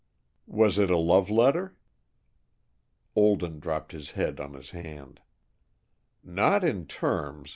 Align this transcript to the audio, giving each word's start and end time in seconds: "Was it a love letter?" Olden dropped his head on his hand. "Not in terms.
"Was 0.47 0.79
it 0.79 0.89
a 0.89 0.97
love 0.97 1.29
letter?" 1.29 1.77
Olden 3.15 3.59
dropped 3.59 3.91
his 3.91 4.13
head 4.17 4.39
on 4.39 4.55
his 4.55 4.71
hand. 4.71 5.21
"Not 6.23 6.63
in 6.63 6.87
terms. 6.87 7.49